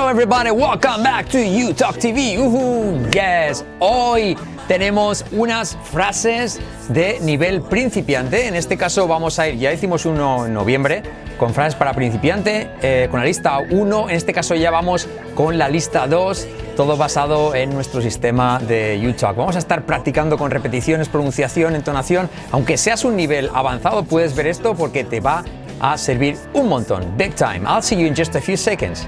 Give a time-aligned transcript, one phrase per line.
[0.00, 2.38] Hello everybody, welcome back to You Talk TV.
[2.38, 4.34] Uhu, yes, hoy
[4.66, 8.48] tenemos unas frases de nivel principiante.
[8.48, 11.02] En este caso vamos a ir, ya hicimos uno en noviembre
[11.36, 14.08] con frases para principiante, eh, con la lista 1.
[14.08, 16.48] En este caso ya vamos con la lista 2
[16.78, 19.36] todo basado en nuestro sistema de YouTube.
[19.36, 22.30] Vamos a estar practicando con repeticiones, pronunciación, entonación.
[22.52, 25.44] Aunque seas un nivel avanzado, puedes ver esto porque te va
[25.78, 27.04] a servir un montón.
[27.18, 27.68] Big time.
[27.68, 29.06] I'll see you in just a few seconds.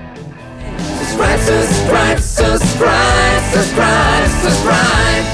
[1.22, 5.24] Subscribe, subscribe, subscribe, subscribe, subscribe.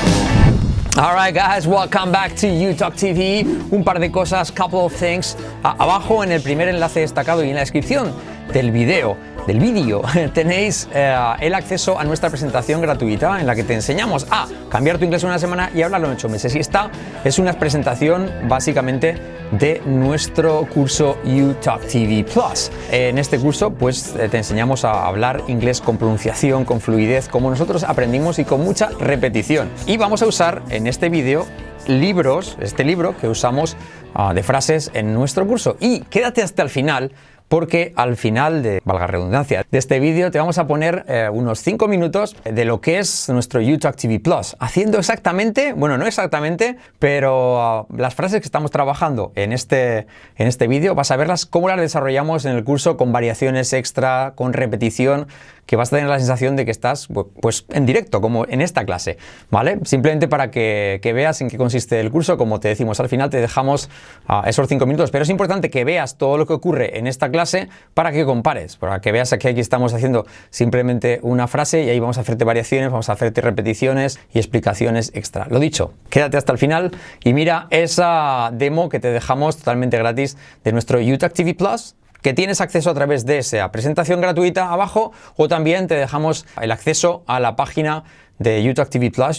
[0.99, 3.47] All right, guys, welcome back to YouTalk TV.
[3.73, 5.35] Un par de cosas, couple of things.
[5.63, 8.13] Abajo en el primer enlace destacado y en la descripción
[8.53, 9.17] del video,
[9.49, 10.03] del vídeo,
[10.35, 14.99] tenéis eh, el acceso a nuestra presentación gratuita en la que te enseñamos a cambiar
[14.99, 16.55] tu inglés en una semana y hablarlo en ocho meses.
[16.55, 16.91] Y esta
[17.25, 19.17] es una presentación básicamente
[19.53, 22.71] de nuestro curso YouTalk TV Plus.
[22.93, 27.49] En este curso, pues eh, te enseñamos a hablar inglés con pronunciación, con fluidez, como
[27.49, 29.71] nosotros aprendimos y con mucha repetición.
[29.87, 31.47] Y vamos a usar en este vídeo
[31.87, 33.79] libros, este libro que usamos
[34.15, 35.79] ah, de frases en nuestro curso.
[35.81, 37.13] Y quédate hasta el final
[37.49, 41.61] porque al final de, valga redundancia, de este vídeo te vamos a poner eh, unos
[41.61, 46.77] 5 minutos de lo que es nuestro YouTube TV Plus, haciendo exactamente, bueno, no exactamente,
[46.99, 51.47] pero ah, las frases que estamos trabajando en este, en este vídeo, vas a verlas
[51.47, 55.27] cómo las desarrollamos en el curso con variaciones extra, con repetición,
[55.69, 57.09] que vas a tener la sensación de que estás
[57.43, 59.19] pues en directo, como en esta clase,
[59.51, 59.79] ¿vale?
[59.85, 63.29] Simplemente para que, que veas en qué consiste el curso, como te decimos al final,
[63.29, 63.91] te dejamos
[64.47, 67.69] esos cinco minutos, pero es importante que veas todo lo que ocurre en esta clase
[67.93, 72.01] para que compares, para que veas que aquí estamos haciendo simplemente una frase y ahí
[72.01, 75.49] vamos a hacerte variaciones, vamos a hacerte repeticiones y explicaciones extra.
[75.51, 80.39] Lo dicho, quédate hasta el final y mira esa demo que te dejamos totalmente gratis
[80.65, 85.13] de nuestro YouTube TV Plus que tienes acceso a través de esa presentación gratuita abajo
[85.37, 88.05] o también te dejamos el acceso a la página
[88.39, 89.39] de YouTube TV Plus,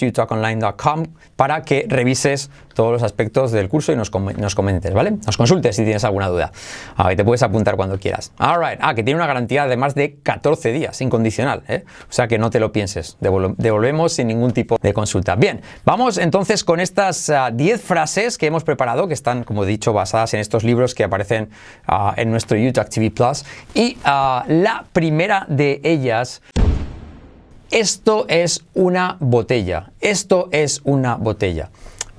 [1.35, 5.11] para que revises todos los aspectos del curso y nos, com- nos comentes, ¿vale?
[5.25, 6.51] Nos consultes si tienes alguna duda.
[6.95, 8.31] Ah, y te puedes apuntar cuando quieras.
[8.37, 11.83] Alright, ah, que tiene una garantía de más de 14 días, incondicional, ¿eh?
[12.03, 15.35] O sea que no te lo pienses, devol- devolvemos sin ningún tipo de consulta.
[15.35, 19.67] Bien, vamos entonces con estas ah, 10 frases que hemos preparado, que están, como he
[19.67, 21.49] dicho, basadas en estos libros que aparecen
[21.87, 23.43] ah, en nuestro YouTube TV Plus.
[23.73, 26.41] Y ah, la primera de ellas
[27.71, 29.91] esto es una botella.
[30.01, 31.69] Esto es una botella.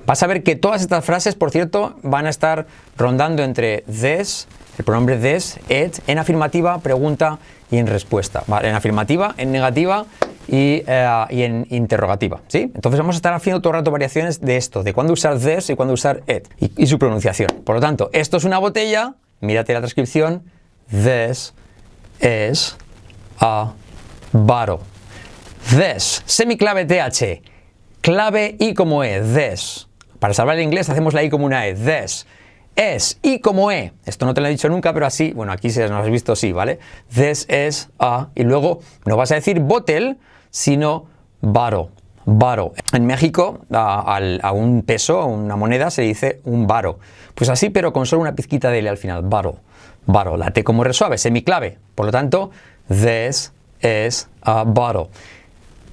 [0.07, 2.67] Vas a ver que todas estas frases, por cierto, van a estar
[2.97, 7.39] rondando entre this, el pronombre this, it, en afirmativa, pregunta
[7.71, 8.43] y en respuesta.
[8.63, 10.07] En afirmativa, en negativa
[10.49, 12.41] y, eh, y en interrogativa.
[12.49, 12.71] ¿sí?
[12.75, 15.71] Entonces vamos a estar haciendo todo el rato variaciones de esto, de cuándo usar this
[15.71, 17.51] y cuándo usar it y, y su pronunciación.
[17.65, 20.43] Por lo tanto, esto es una botella, mírate la transcripción,
[20.91, 21.55] this
[22.21, 22.77] is
[23.39, 23.73] a
[24.33, 24.79] bottle.
[25.71, 27.43] This, semiclave TH,
[28.01, 29.87] clave I como E, this.
[30.19, 32.27] Para salvar el inglés hacemos la I como una E, this.
[32.75, 35.71] Es I como E, esto no te lo he dicho nunca, pero así, bueno, aquí
[35.71, 36.81] si nos has visto, sí, ¿vale?
[37.15, 40.17] This is a, y luego no vas a decir bottle,
[40.51, 41.07] sino
[41.41, 41.91] bottle.
[42.25, 42.73] Bottle.
[42.93, 46.99] En México, a, un peso, a una moneda, se dice un varo.
[47.37, 49.55] Pues así, pero con solo una pizquita de L al final, bottle.
[50.07, 50.37] Bottle.
[50.37, 51.79] La T como resuave, semiclave.
[51.95, 52.51] Por lo tanto,
[52.89, 53.53] this
[53.83, 55.11] is a bottle.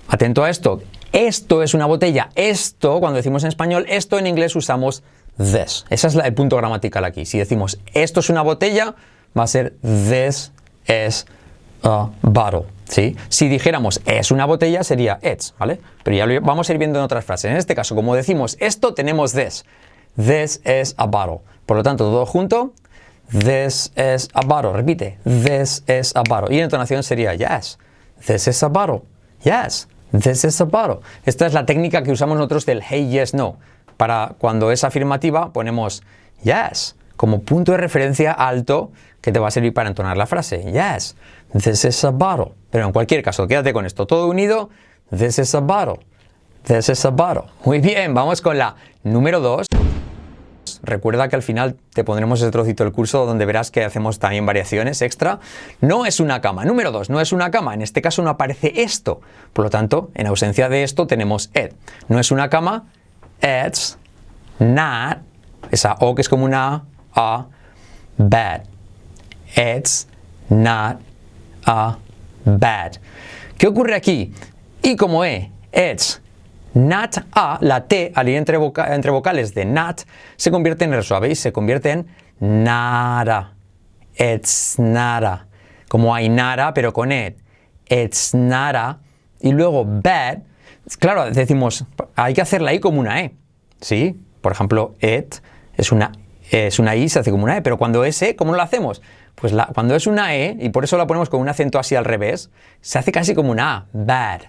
[0.07, 0.81] Atento a esto.
[1.11, 2.29] Esto es una botella.
[2.35, 5.03] Esto, cuando decimos en español, esto en inglés usamos
[5.37, 5.85] this.
[5.89, 7.25] Ese es el punto gramatical aquí.
[7.25, 8.95] Si decimos esto es una botella,
[9.37, 10.51] va a ser this
[10.87, 11.25] is
[11.83, 12.63] a bottle.
[12.85, 13.15] ¿sí?
[13.29, 15.79] Si dijéramos es una botella, sería it's, ¿vale?
[16.03, 17.51] Pero ya lo vamos a ir viendo en otras frases.
[17.51, 19.65] En este caso, como decimos esto, tenemos this.
[20.15, 21.39] This is a bottle.
[21.65, 22.73] Por lo tanto, todo junto.
[23.29, 24.73] This is a bottle.
[24.73, 25.17] Repite.
[25.23, 26.53] This is a bottle.
[26.53, 27.77] Y en entonación sería yes.
[28.25, 29.01] This is a bottle.
[29.43, 29.87] Yes.
[30.11, 30.99] This is a bottle.
[31.25, 33.57] Esta es la técnica que usamos nosotros del hey, yes, no.
[33.97, 36.03] Para cuando es afirmativa ponemos
[36.43, 38.91] yes como punto de referencia alto
[39.21, 40.63] que te va a servir para entonar la frase.
[40.71, 41.15] Yes.
[41.51, 42.53] This is a bottle.
[42.69, 44.05] Pero en cualquier caso, quédate con esto.
[44.05, 44.69] Todo unido.
[45.09, 45.99] This is a bottle.
[46.63, 47.43] This is a bottle.
[47.65, 49.67] Muy bien, vamos con la número 2.
[50.87, 54.45] Recuerda que al final te pondremos ese trocito del curso donde verás que hacemos también
[54.45, 55.39] variaciones extra.
[55.81, 56.63] No es una cama.
[56.63, 57.73] Número dos, no es una cama.
[57.73, 59.19] En este caso no aparece esto.
[59.51, 61.73] Por lo tanto, en ausencia de esto tenemos it.
[62.07, 62.85] No es una cama.
[63.41, 63.97] It's
[64.59, 65.17] not.
[65.71, 67.47] Esa O que es como una A.
[68.17, 68.61] Bad.
[69.57, 70.07] It's
[70.47, 71.01] not
[71.65, 71.97] a
[72.45, 72.93] bad.
[73.57, 74.33] ¿Qué ocurre aquí?
[74.81, 76.21] Y como E, it's
[76.77, 78.57] not a, la T al ir entre,
[78.89, 80.03] entre vocales de not,
[80.35, 82.07] se convierte en R suave y se convierte en
[82.39, 83.53] nada.
[84.17, 85.47] It's nada.
[85.89, 87.37] Como hay nada, pero con it.
[87.89, 88.99] it's not a,
[89.39, 90.39] y luego bad,
[90.99, 91.85] claro, decimos,
[92.15, 93.33] hay que hacer la I como una E,
[93.79, 94.19] ¿sí?
[94.41, 95.35] Por ejemplo, it
[95.75, 96.11] es una,
[96.51, 99.01] es una I, se hace como una E, pero cuando es E, ¿cómo lo hacemos?
[99.35, 102.05] Pues cuando es una E, y por eso la ponemos con un acento así al
[102.05, 102.49] revés,
[102.81, 104.41] se hace casi como una A, bad,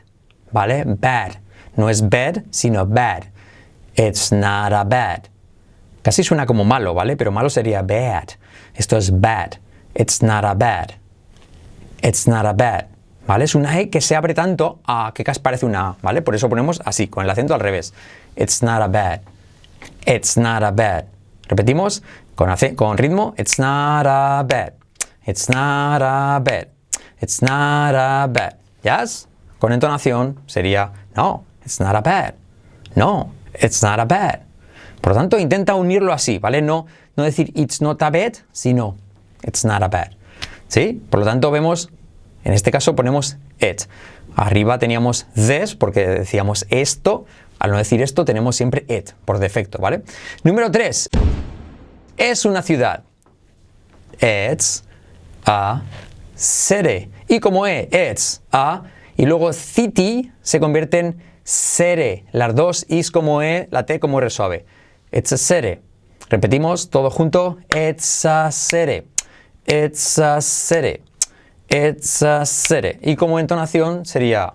[0.51, 0.85] ¿vale?
[0.87, 1.33] Bad.
[1.79, 3.27] No es bad, sino bad.
[3.95, 5.29] It's not a bad.
[6.03, 7.17] Casi suena como malo, ¿vale?
[7.17, 8.31] Pero malo sería bad.
[8.75, 9.53] Esto es bad.
[9.95, 10.95] It's not a bad.
[12.03, 12.87] It's not a bad.
[13.29, 13.45] ¿Vale?
[13.45, 16.21] Es una E que se abre tanto a que casi parece una A, ¿vale?
[16.21, 17.95] Por eso ponemos así, con el acento al revés.
[18.35, 19.21] It's not a bad.
[20.05, 21.05] It's not a bad.
[21.47, 22.03] Repetimos
[22.35, 23.35] con, ritmo.
[23.39, 24.73] It's not a bad.
[25.25, 26.69] It's not a bad.
[27.21, 28.57] It's not a bad.
[28.83, 29.29] ¿Yes?
[29.61, 32.35] Con entonación sería no, it's not a bad.
[32.97, 34.41] No, it's not a bad.
[35.03, 36.63] Por lo tanto, intenta unirlo así, ¿vale?
[36.63, 38.97] No, no decir it's not a bad, sino
[39.43, 40.13] it's not a bad.
[40.69, 40.99] ¿Sí?
[41.11, 41.91] Por lo tanto, vemos,
[42.43, 43.83] en este caso ponemos it.
[44.35, 47.27] Arriba teníamos this porque decíamos esto.
[47.59, 50.03] Al no decir esto, tenemos siempre it por defecto, ¿vale?
[50.45, 51.11] Número 3.
[52.17, 53.03] Es una ciudad.
[54.23, 54.85] It's
[55.45, 55.83] a
[56.35, 57.11] city.
[57.29, 58.85] Y como e, it's a,
[59.19, 62.27] y luego city se convierte en sere.
[62.33, 64.67] Las dos is como e, la t como r suave.
[65.39, 65.81] City.
[66.29, 67.57] Repetimos todo junto.
[67.75, 68.53] It's a
[72.45, 72.99] city.
[73.01, 74.55] Y como entonación sería,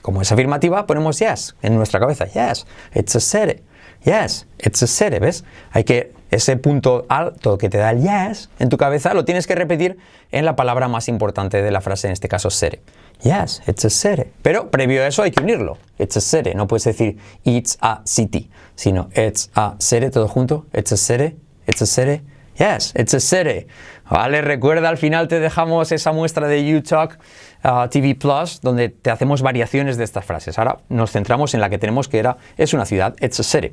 [0.00, 2.24] como es afirmativa, ponemos yes en nuestra cabeza.
[2.24, 3.62] Yes, it's a city.
[4.04, 4.46] Yes,
[4.86, 5.18] city.
[5.18, 5.44] ¿Ves?
[5.72, 9.46] Hay que ese punto alto que te da el yes en tu cabeza lo tienes
[9.46, 9.98] que repetir
[10.32, 12.80] en la palabra más importante de la frase, en este caso city.
[13.22, 14.30] Yes, it's a city.
[14.42, 15.78] Pero previo a eso hay que unirlo.
[15.98, 16.54] It's a city.
[16.54, 20.66] No puedes decir it's a city, sino it's a city todo junto.
[20.72, 21.36] It's a city.
[21.66, 22.22] It's a city.
[22.58, 23.66] Yes, it's a city.
[24.08, 27.18] Vale, recuerda, al final te dejamos esa muestra de YouTalk
[27.64, 30.58] uh, TV Plus, donde te hacemos variaciones de estas frases.
[30.58, 33.72] Ahora nos centramos en la que tenemos que era, es una ciudad, it's a city.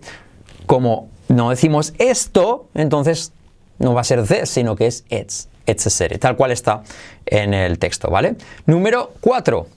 [0.72, 3.34] Como no decimos esto, entonces
[3.78, 5.50] no va a ser this, sino que es it's.
[5.66, 6.84] City, tal cual está
[7.26, 8.38] en el texto, ¿vale?
[8.68, 9.68] Número 4.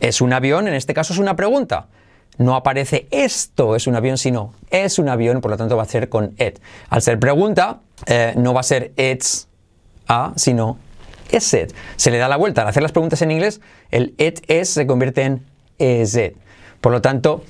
[0.00, 0.68] ¿Es un avión?
[0.68, 1.86] En este caso es una pregunta.
[2.36, 5.86] No aparece esto es un avión, sino es un avión, por lo tanto va a
[5.86, 6.58] ser con it.
[6.90, 9.48] Al ser pregunta, eh, no va a ser it's
[10.08, 10.76] a, sino
[11.32, 11.72] is it.
[11.96, 12.60] Se le da la vuelta.
[12.60, 15.46] Al hacer las preguntas en inglés, el it is se convierte en
[15.78, 16.36] is it.
[16.82, 17.44] Por lo tanto,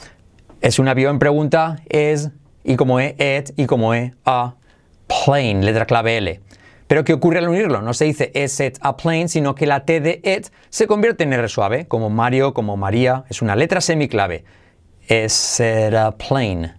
[0.60, 2.30] es un avión pregunta, es,
[2.64, 4.54] y como e, it, y como e, a,
[5.06, 6.40] plane, letra clave L.
[6.86, 7.82] Pero ¿qué ocurre al unirlo?
[7.82, 11.22] No se dice is it a plane, sino que la T de it se convierte
[11.22, 13.24] en R suave, como Mario, como María.
[13.28, 14.44] Es una letra semiclave.
[15.08, 16.74] It a plane?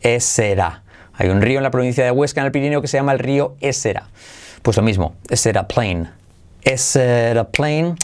[0.00, 0.82] Esera.
[1.12, 3.20] Hay un río en la provincia de Huesca, en el Pirineo, que se llama el
[3.20, 4.08] río Esera.
[4.62, 6.10] Pues lo mismo, is it a plane?
[6.64, 7.94] Is it a plane?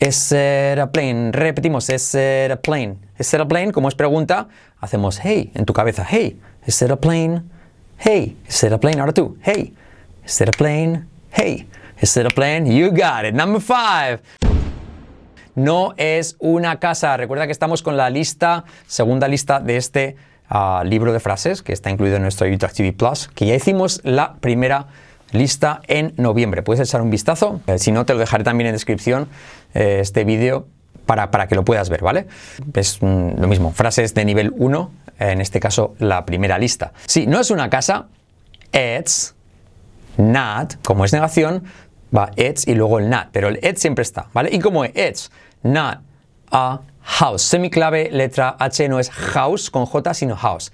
[0.00, 1.30] Is it a plane?
[1.32, 2.98] Repetimos, is it a plane?
[3.18, 3.70] Is it a plane?
[3.70, 4.48] Como es pregunta,
[4.84, 6.06] hacemos hey en tu cabeza.
[6.08, 7.42] Hey, is it a plane?
[7.98, 9.00] Hey, is it a plane?
[9.00, 9.72] Ahora tú, hey.
[10.24, 11.06] Is it a plane?
[11.32, 11.66] Hey,
[12.00, 12.66] is it a plane?
[12.66, 13.34] You got it.
[13.34, 14.20] Number five.
[15.54, 17.16] No es una casa.
[17.16, 20.16] Recuerda que estamos con la lista, segunda lista de este
[20.50, 24.00] uh, libro de frases que está incluido en nuestro YouTube TV Plus, que ya hicimos
[24.02, 24.88] la primera
[25.32, 26.62] lista en noviembre.
[26.62, 27.60] Puedes echar un vistazo.
[27.66, 29.28] Eh, si no, te lo dejaré también en descripción
[29.74, 30.66] eh, este vídeo
[31.06, 32.26] para, para, que lo puedas ver, ¿vale?
[32.74, 36.92] Es mm, lo mismo, frases de nivel 1, en este caso la primera lista.
[37.06, 38.06] Si no es una casa,
[38.72, 39.34] it's
[40.16, 41.64] not, como es negación,
[42.14, 44.50] va it's y luego el not, pero el it siempre está, ¿vale?
[44.52, 45.30] Y como it's
[45.62, 46.00] not
[46.50, 50.72] a house, semiclave, letra H no es house con J, sino house.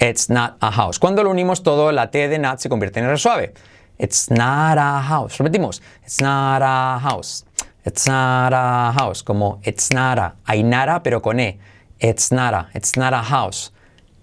[0.00, 0.98] It's not a house.
[0.98, 3.52] Cuando lo unimos todo, la T de not se convierte en R suave.
[3.98, 5.36] It's not a house.
[5.36, 5.82] Repetimos.
[6.02, 7.44] It's not a house.
[7.84, 9.22] It's not a house.
[9.22, 10.34] Como it's not a.
[10.46, 11.58] Hay nada, pero con E.
[11.98, 12.68] It's not a.
[12.74, 13.70] It's not a house.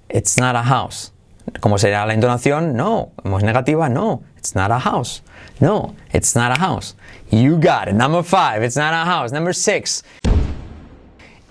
[0.10, 1.12] It's not a house.
[1.60, 2.74] ¿Cómo será la entonación?
[2.76, 3.12] No.
[3.24, 3.90] ¿Cómo es negativa?
[3.90, 4.24] No.
[4.38, 5.22] It's not a house.
[5.60, 5.96] No.
[6.14, 6.96] It's not a house.
[7.32, 7.96] You got it.
[7.96, 8.64] Number five.
[8.64, 9.32] It's not a house.
[9.32, 10.04] Number six.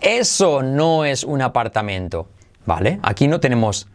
[0.00, 2.28] Eso no es un apartamento.
[2.66, 3.00] ¿Vale?
[3.02, 3.88] Aquí no tenemos.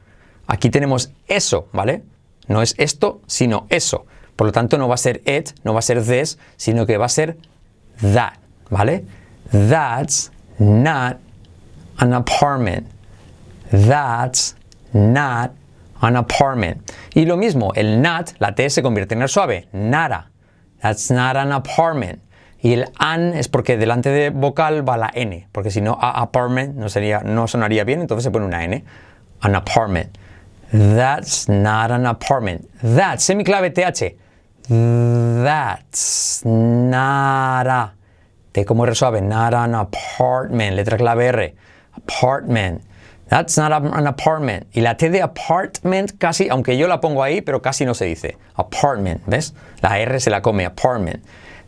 [0.47, 1.67] Aquí tenemos eso.
[1.71, 2.03] ¿Vale?
[2.47, 4.05] No es esto, sino eso.
[4.35, 6.97] Por lo tanto, no va a ser it, no va a ser this, sino que
[6.97, 7.37] va a ser
[8.01, 8.37] that.
[8.69, 9.05] ¿Vale?
[9.51, 11.19] That's not
[11.99, 12.87] an apartment.
[13.71, 14.55] That's
[14.93, 15.51] not
[16.01, 16.91] an apartment.
[17.13, 19.67] Y lo mismo, el not, la T se convierte en el suave.
[19.73, 20.29] Nada.
[20.81, 22.21] That's not an apartment.
[22.63, 26.21] Y el an es porque delante de vocal va la N, porque si no, a
[26.21, 28.83] apartment no, sería, no sonaría bien, entonces se pone una N.
[29.41, 30.17] An apartment.
[30.71, 32.69] That's not an apartment.
[32.81, 34.15] That, semiclave TH.
[34.67, 37.93] That's not a.
[38.53, 41.53] T como R suave, not an apartment, letra clave R,
[41.95, 42.81] apartment.
[43.29, 44.67] That's not an apartment.
[44.75, 48.05] Y la T de apartment casi, aunque yo la pongo ahí, pero casi no se
[48.05, 48.37] dice.
[48.55, 49.53] Apartment, ¿ves?
[49.81, 51.23] La R se la come, apartment.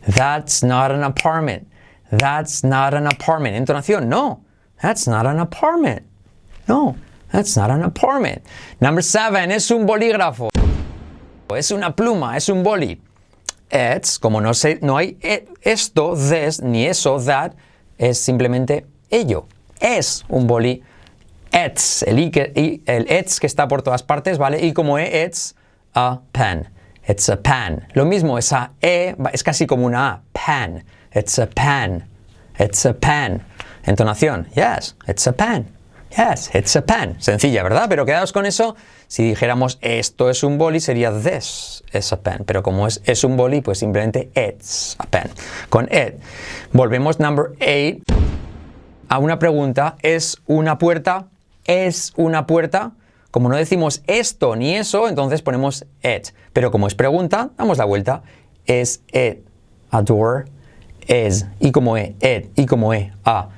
[0.06, 1.66] That's not an apartment.
[2.10, 3.56] That's not an apartment.
[3.56, 4.42] Entonación, no.
[4.82, 6.02] That's not an apartment.
[6.68, 6.96] No,
[7.32, 8.42] that's not an apartment.
[8.80, 10.50] Number seven, es un bolígrafo.
[11.56, 13.00] Es una pluma, es un boli.
[13.70, 17.52] It's, como no, sé, no hay e- esto, this, ni eso, that,
[17.98, 19.46] es simplemente ello.
[19.80, 20.82] Es un boli.
[21.52, 24.64] It's, el, i el it's que está por todas partes, ¿vale?
[24.64, 25.54] Y como e, it's
[25.94, 26.68] a pen.
[27.08, 27.86] It's a pen.
[27.94, 30.22] Lo mismo, esa e es casi como una a.
[30.32, 30.84] Pen.
[31.14, 32.04] It's a pen.
[32.58, 33.42] It's a pen.
[33.84, 34.46] Entonación.
[34.54, 35.66] Yes, it's a pen.
[36.16, 37.16] Yes, it's a pen.
[37.20, 37.86] Sencilla, ¿verdad?
[37.88, 38.76] Pero quedaos con eso.
[39.08, 42.44] Si dijéramos esto es un boli, sería this is a pen.
[42.46, 45.28] Pero como es, es un boli, pues simplemente it's a pen.
[45.70, 46.20] Con it.
[46.72, 48.04] Volvemos, number eight,
[49.08, 49.96] a una pregunta.
[50.02, 51.26] ¿Es una puerta?
[51.64, 52.92] ¿Es una puerta?
[53.32, 56.28] Como no decimos esto ni eso, entonces ponemos it.
[56.52, 58.22] Pero como es pregunta, damos la vuelta.
[58.66, 59.44] ¿Es it
[59.90, 60.44] a door?
[61.08, 61.46] Es.
[61.58, 62.56] Y como e, it.
[62.56, 63.48] Y como e, a.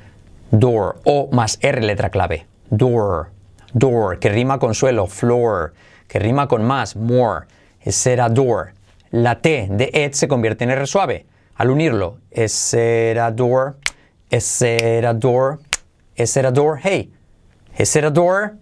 [0.50, 1.00] Door.
[1.04, 2.46] O más R letra clave.
[2.70, 3.30] Door.
[3.72, 4.18] Door.
[4.18, 5.06] Que rima con suelo.
[5.06, 5.72] Floor.
[6.08, 6.96] Que rima con más.
[6.96, 7.46] More.
[7.84, 8.72] A door.
[9.10, 11.26] La T de it se convierte en R suave.
[11.56, 12.18] Al unirlo.
[12.36, 13.76] A door.
[14.32, 15.58] A door.
[16.18, 16.78] A door.
[16.82, 17.10] Hey.
[17.78, 18.56] A door?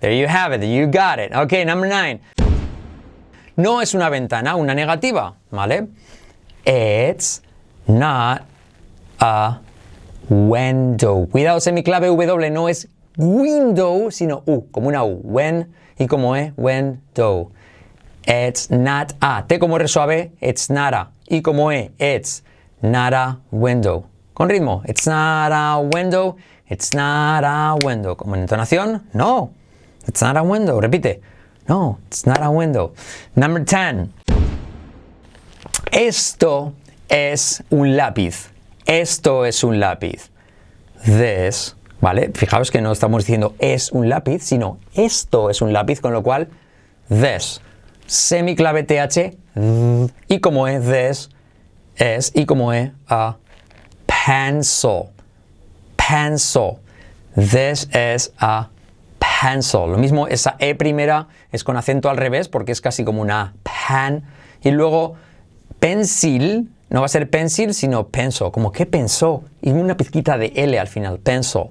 [0.00, 0.62] There you have it.
[0.62, 1.34] You got it.
[1.34, 2.20] Okay, number nine.
[3.56, 5.88] No es una ventana, una negativa, ¿vale?
[6.64, 7.42] It's
[7.86, 8.42] not
[9.20, 9.60] a
[10.30, 11.28] window.
[11.28, 15.20] Cuidado, semiclave W no es window, sino U, como una U.
[15.22, 17.50] When y como E, window.
[18.24, 19.44] It's not a.
[19.46, 21.10] T como R suave, it's not a.
[21.28, 22.42] Y como E, it's
[22.80, 24.06] not a window.
[24.32, 26.36] Con ritmo, it's not a window,
[26.68, 28.16] it's not a window.
[28.16, 29.52] Como en entonación, no.
[30.06, 30.80] It's not a window.
[30.80, 31.20] Repite.
[31.68, 32.94] No, it's not a window.
[33.36, 34.08] Number 10.
[35.92, 36.72] Esto
[37.08, 38.50] es un lápiz.
[38.90, 40.32] Esto es un lápiz.
[41.04, 42.32] This, ¿vale?
[42.34, 46.24] Fijaos que no estamos diciendo es un lápiz, sino esto es un lápiz, con lo
[46.24, 46.48] cual
[47.08, 47.60] this.
[48.06, 49.36] Semiclave TH.
[50.26, 51.30] Y como es this,
[51.94, 52.32] es.
[52.34, 53.36] Y como es a
[54.26, 55.04] pencil.
[55.94, 56.78] Pencil.
[57.36, 58.70] This is a
[59.20, 59.88] pencil.
[59.88, 63.54] Lo mismo, esa E primera es con acento al revés porque es casi como una
[63.62, 64.24] pen.
[64.64, 65.14] Y luego
[65.78, 68.50] pencil, no va a ser pencil, sino pencil.
[68.50, 69.44] Como que pensó.
[69.62, 71.20] Y una pizquita de L al final.
[71.20, 71.70] Pencil.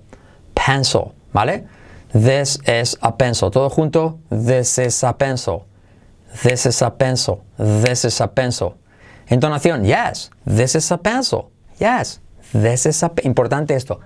[0.54, 1.12] Pencil.
[1.34, 1.68] ¿Vale?
[2.14, 3.52] This is a pencil.
[3.52, 4.20] Todo junto.
[4.30, 5.66] This is a pencil.
[6.42, 7.44] This is a pencil.
[7.58, 8.78] This is a pencil.
[9.28, 9.84] Entonación.
[9.84, 10.32] Yes.
[10.46, 11.52] This is a pencil.
[11.80, 12.22] Yes.
[12.54, 13.12] This is a...
[13.24, 14.00] Importante esto.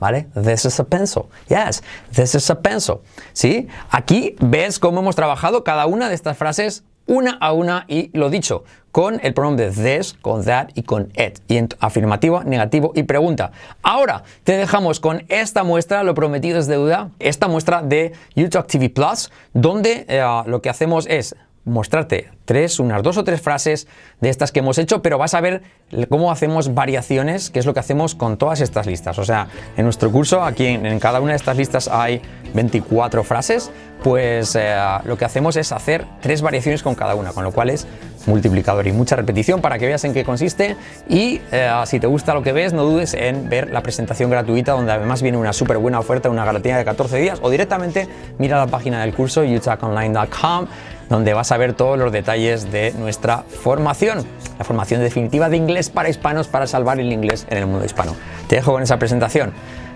[0.00, 0.28] ¿Vale?
[0.34, 1.28] This is a pencil.
[1.48, 1.82] Yes.
[2.10, 3.02] This is a pencil.
[3.34, 3.68] ¿Sí?
[3.90, 8.30] Aquí ves cómo hemos trabajado cada una de estas frases una a una y lo
[8.30, 11.40] dicho, con el pronombre this, con that y con it.
[11.48, 13.50] Y en afirmativo, negativo y pregunta.
[13.82, 18.90] Ahora te dejamos con esta muestra, lo prometido es deuda, esta muestra de YouTube TV
[18.90, 21.34] Plus, donde eh, lo que hacemos es
[21.64, 23.86] mostrarte tres, unas dos o tres frases
[24.20, 25.62] de estas que hemos hecho, pero vas a ver
[26.08, 29.18] cómo hacemos variaciones, que es lo que hacemos con todas estas listas.
[29.18, 32.20] O sea, en nuestro curso, aquí en, cada una de estas listas hay
[32.54, 33.70] 24 frases,
[34.02, 37.70] pues eh, lo que hacemos es hacer tres variaciones con cada una, con lo cual
[37.70, 37.86] es
[38.26, 40.76] multiplicador y mucha repetición para que veas en qué consiste
[41.08, 44.72] y eh, si te gusta lo que ves no dudes en ver la presentación gratuita
[44.72, 48.56] donde además viene una súper buena oferta, una garantía de 14 días o directamente mira
[48.56, 50.66] la página del curso utaconline.com
[51.14, 54.26] donde vas a ver todos los detalles de nuestra formación,
[54.58, 58.16] la formación definitiva de inglés para hispanos para salvar el inglés en el mundo hispano.
[58.48, 59.52] Te dejo con esa presentación.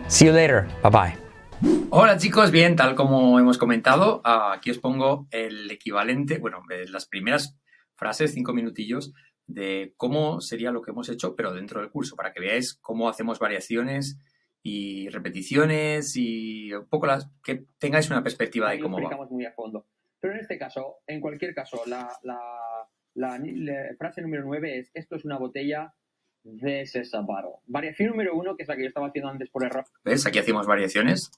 [0.07, 0.69] See you later.
[0.81, 1.89] Bye bye.
[1.91, 7.07] Hola chicos, bien, tal como hemos comentado, aquí os pongo el equivalente, bueno, eh, las
[7.07, 7.59] primeras
[7.97, 9.13] frases, cinco minutillos,
[9.49, 13.09] de cómo sería lo que hemos hecho, pero dentro del curso, para que veáis cómo
[13.09, 14.21] hacemos variaciones
[14.63, 19.27] y repeticiones y un poco las que tengáis una perspectiva de cómo va.
[19.29, 19.85] muy a fondo.
[20.21, 22.39] Pero en este caso, en cualquier caso, la, la,
[23.15, 25.95] la- la frase número 9 es esto es una botella
[26.45, 27.61] de Sesabaro.
[27.67, 29.85] Variación número 1, que es la que yo estaba haciendo antes por error.
[30.05, 30.27] ¿Ves?
[30.27, 31.31] Aquí hacemos variaciones.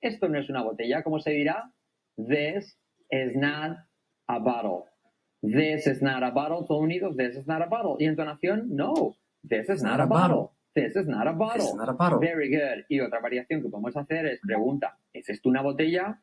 [0.00, 1.02] Esto no es una botella.
[1.02, 1.72] ¿Cómo se dirá?
[2.16, 2.78] This
[3.10, 3.78] is not
[4.26, 4.84] a bottle.
[5.42, 6.64] This is not a bottle.
[6.66, 7.14] Todo unido.
[7.14, 7.96] This is not a bottle.
[7.98, 9.16] Y entonación, no.
[9.48, 10.50] This is not, a bottle.
[10.74, 11.58] This is not a bottle.
[11.60, 12.18] This is not a bottle.
[12.20, 12.84] Very good.
[12.88, 16.20] Y otra variación que podemos hacer es pregunta, ¿es esto una botella?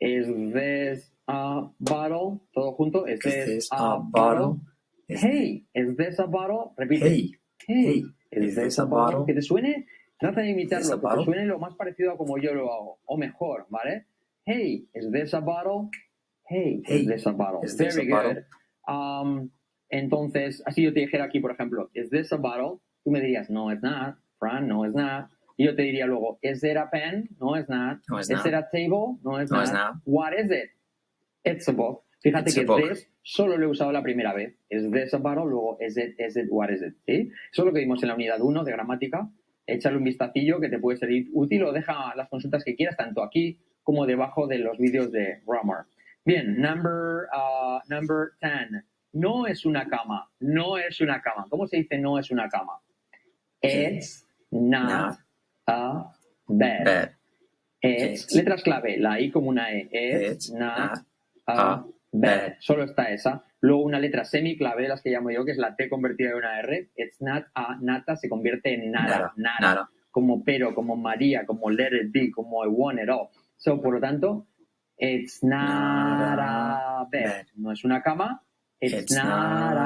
[0.00, 2.40] Is this a bottle?
[2.54, 3.06] Todo junto.
[3.06, 4.60] Is Is this this a, bottle?
[5.08, 6.74] Is- Hey, is this a bottle?
[6.78, 7.02] Repite.
[7.02, 7.30] Hey,
[7.66, 8.04] Hey, hey.
[8.32, 9.20] Is Is this a bottle?
[9.20, 9.26] bottle?
[9.26, 9.86] Que te suene,
[10.20, 13.16] trata de imitarlo, que te suene lo más parecido a como yo lo hago, o
[13.16, 14.06] mejor, ¿vale?
[14.44, 15.88] Hey, is this a bottle?
[16.48, 17.60] Hey, Hey, is this a bottle?
[17.62, 18.44] is this Very a good.
[18.88, 19.50] Um,
[19.90, 22.80] entonces, así yo te dijera aquí, por ejemplo, is this a bottle?
[23.04, 24.16] Tú me dirías, no, it's not.
[24.38, 25.28] Fran, no, it's not.
[25.56, 27.28] Y yo te diría luego, is it a pen?
[27.40, 27.98] No, it's not.
[28.10, 28.46] No, it's is not.
[28.46, 29.18] it a table?
[29.24, 29.64] No, it's No, not.
[29.64, 29.94] it's not.
[30.04, 30.70] What is it?
[31.44, 32.04] It's a book.
[32.22, 34.54] Fíjate It's que this solo lo he usado la primera vez.
[34.70, 35.44] Is this a bottle?
[35.44, 36.94] Luego, is it, is it, what is it?
[37.06, 37.30] ¿Sí?
[37.52, 39.28] Eso es lo que vimos en la unidad 1 de gramática.
[39.66, 43.22] Échale un vistacillo que te puede ser útil o deja las consultas que quieras, tanto
[43.22, 45.84] aquí como debajo de los vídeos de grammar.
[46.24, 48.82] Bien, number, uh, number 10.
[49.12, 50.30] No es una cama.
[50.40, 51.46] No es una cama.
[51.50, 52.80] ¿Cómo se dice no es una cama?
[53.62, 55.18] It's not
[55.66, 56.10] a
[56.48, 56.84] bed.
[56.84, 57.10] Bed.
[57.82, 58.34] It's, It's.
[58.34, 59.88] letras clave, la I como una E.
[59.92, 60.98] It's, It's not, not
[61.46, 61.90] a bed.
[62.12, 62.52] bed.
[62.60, 63.44] Solo está esa.
[63.60, 66.36] Luego una letra semiclave, de las que llamo yo, que es la T convertida en
[66.36, 66.90] una R.
[66.96, 69.06] It's not a nata, se convierte en nada.
[69.06, 69.58] Nada, Nada.
[69.60, 69.90] nada.
[70.10, 73.30] Como pero, como María, como let it be, como I want it all.
[73.56, 74.46] So, por lo tanto,
[74.98, 77.22] it's not a bed.
[77.24, 77.46] bed.
[77.56, 78.40] No es una cama.
[78.80, 79.76] It's, It's not, not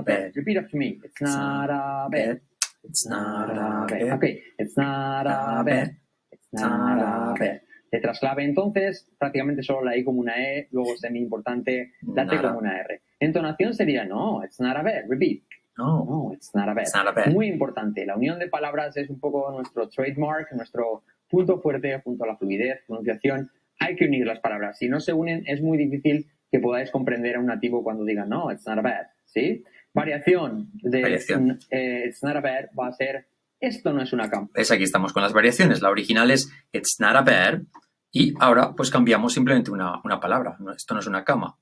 [0.00, 0.24] a bed.
[0.24, 0.32] bed.
[0.36, 1.00] Repeat after me.
[1.02, 2.42] It's, not, a bed.
[2.84, 4.12] It's not a bed.
[4.12, 5.86] Ok, it's not a bed.
[5.86, 5.96] bed.
[6.30, 7.61] It's not a bed.
[7.92, 12.40] Letras clave entonces, prácticamente solo la I como una E, luego semi importante, la T
[12.40, 13.02] como una R.
[13.20, 15.04] Entonación sería no, it's not a bed.
[15.08, 15.42] Repeat.
[15.76, 16.04] No.
[16.04, 16.82] No, it's not a bed.
[16.84, 17.30] It's not a.
[17.30, 18.04] Muy importante.
[18.06, 22.36] La unión de palabras es un poco nuestro trademark, nuestro punto fuerte junto a la
[22.36, 23.50] fluidez, pronunciación.
[23.78, 24.78] Hay que unir las palabras.
[24.78, 28.24] Si no se unen, es muy difícil que podáis comprender a un nativo cuando diga
[28.24, 29.06] no, it's not a bed.
[29.26, 29.64] ¿Sí?
[29.94, 31.58] Variación de Variación.
[31.70, 33.26] eh, it's not a bed va a ser
[33.62, 34.48] esto no es una cama.
[34.52, 34.70] ¿Ves?
[34.70, 35.80] Aquí estamos con las variaciones.
[35.80, 37.62] La original es It's not a bed.
[38.10, 40.56] Y ahora pues cambiamos simplemente una, una palabra.
[40.58, 41.56] No, esto no es una cama.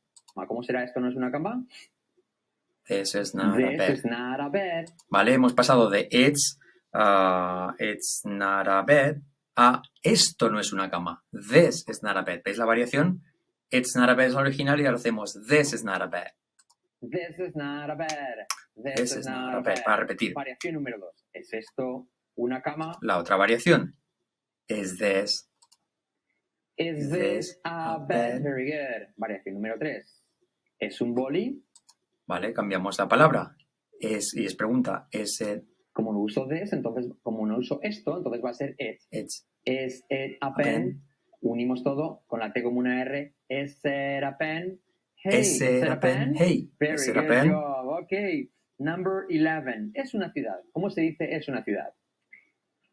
[0.49, 1.65] ¿Cómo será esto no es una cama?
[2.89, 3.91] This is not a This bed.
[3.91, 4.87] is not a bed.
[5.09, 5.35] ¿Vale?
[5.35, 6.59] Hemos pasado de It's,
[6.93, 9.19] uh, it's not a bed
[9.57, 11.23] a esto no es una cama.
[11.33, 12.41] This is not a bed.
[12.45, 13.23] ¿Veis la variación?
[13.71, 16.29] It's not a bed es la original y ahora hacemos This is not a bed.
[17.01, 18.47] This is not a bed.
[18.83, 19.83] This, This is not a bed.
[19.85, 20.33] Para repetir.
[20.35, 21.27] Variación número dos.
[21.33, 22.97] ¿Es esto una cama?
[23.03, 23.97] La otra variación.
[24.69, 25.51] Is this
[26.77, 28.43] Is Is this a bed?
[28.43, 29.09] Very good.
[29.17, 30.23] Variación número tres.
[30.79, 31.63] ¿Es un boli?
[32.27, 32.53] ¿Vale?
[32.55, 33.55] Cambiamos la palabra.
[34.01, 35.09] Es, y es pregunta.
[35.13, 38.75] Is it, Como no uso this, entonces, como no uso esto, entonces va a ser
[38.79, 39.01] it.
[39.11, 41.03] it's, Is it a pen?
[41.43, 43.35] Unimos todo con la T como una R.
[43.49, 44.81] Is it a pen?
[45.23, 46.35] Hey, is it a pen?
[46.35, 47.89] Hey, Very good job.
[47.89, 48.13] Ok.
[48.81, 49.91] Number 11.
[49.95, 50.59] Es una ciudad.
[50.73, 51.93] ¿Cómo se dice es una ciudad?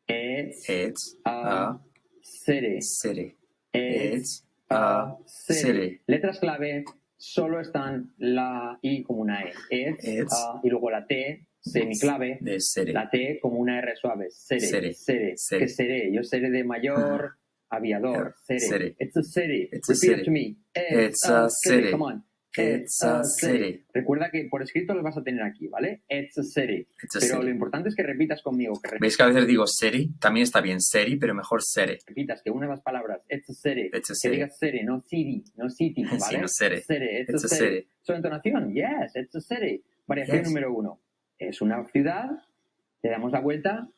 [0.08, 1.82] It's It's a a
[2.21, 2.82] city.
[2.82, 3.36] city.
[3.73, 6.02] It's It's a city.
[6.08, 6.84] Letras clave
[7.17, 9.54] solo están la I como una E.
[9.69, 12.39] It's, It's a, y luego la T semiclave.
[12.43, 12.91] The city.
[12.91, 14.28] La T como una R suave.
[14.30, 14.60] Seré.
[14.62, 14.93] Seré.
[14.93, 15.38] Seré.
[15.38, 15.60] Seré.
[15.62, 16.13] ¿Qué seré?
[16.13, 17.38] Yo seré de mayor
[17.69, 18.36] aviador.
[18.45, 18.95] Seré.
[19.00, 19.69] It's a city.
[19.71, 20.30] It's a city.
[20.30, 20.58] me.
[20.76, 21.91] It's a city.
[21.91, 22.23] Come on.
[22.58, 23.84] It's a city.
[23.93, 26.02] Recuerda que por escrito lo vas a tener aquí, ¿vale?
[26.10, 26.88] It's a city.
[27.04, 27.52] It's a Pero lo city.
[27.52, 30.12] importante es que repitas conmigo, que ¿Veis que a veces digo city?
[30.20, 31.98] También está bien city, pero mejor city.
[32.06, 34.36] repitas, que una de las palabras, it's a city, It's a que city.
[34.36, 36.20] digas city, no city, no city, ¿vale?
[36.20, 36.76] Sí, no city.
[36.76, 36.89] it's,
[37.30, 37.76] It's a a city.
[37.76, 37.88] city.
[38.02, 39.84] Su entonación, yes, it's a city.
[40.08, 40.48] Variación Yes.
[40.48, 41.02] número uno,
[41.38, 42.30] es una ciudad,
[43.04, 43.89] le damos la vuelta,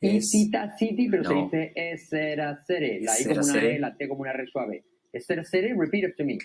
[0.00, 1.44] y cita city, pero se no.
[1.44, 3.66] dice es a city, la I como una city.
[3.66, 4.84] E, la T como una R suave.
[5.12, 6.38] Es a city, repeat after me.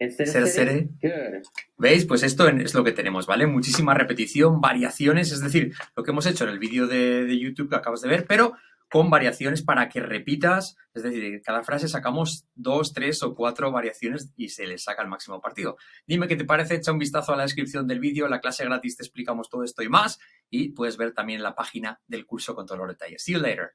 [0.00, 0.88] Es a Es a city, city.
[1.02, 1.42] good.
[1.76, 2.06] ¿Veis?
[2.06, 3.46] Pues esto es lo que tenemos, ¿vale?
[3.46, 7.68] Muchísima repetición, variaciones, es decir, lo que hemos hecho en el vídeo de, de YouTube
[7.68, 8.54] que acabas de ver, pero
[8.88, 13.70] con variaciones para que repitas, es decir, de cada frase sacamos dos, tres o cuatro
[13.70, 15.76] variaciones y se les saca el máximo partido.
[16.06, 18.64] Dime qué te parece, echa un vistazo a la descripción del vídeo, en la clase
[18.64, 20.18] gratis te explicamos todo esto y más,
[20.50, 23.22] y puedes ver también la página del curso con todos los detalles.
[23.22, 23.74] See you later.